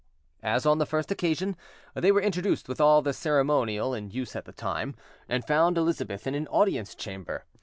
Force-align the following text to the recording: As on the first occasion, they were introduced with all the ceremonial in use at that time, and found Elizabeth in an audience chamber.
As 0.41 0.65
on 0.65 0.79
the 0.79 0.87
first 0.87 1.11
occasion, 1.11 1.55
they 1.93 2.11
were 2.11 2.23
introduced 2.23 2.67
with 2.67 2.81
all 2.81 3.03
the 3.03 3.13
ceremonial 3.13 3.93
in 3.93 4.09
use 4.09 4.35
at 4.35 4.45
that 4.45 4.57
time, 4.57 4.95
and 5.29 5.45
found 5.45 5.77
Elizabeth 5.77 6.25
in 6.25 6.33
an 6.33 6.47
audience 6.47 6.95
chamber. 6.95 7.45